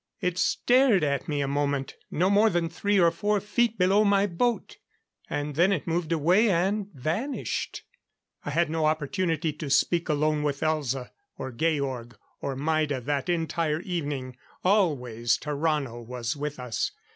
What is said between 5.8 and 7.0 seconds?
moved away and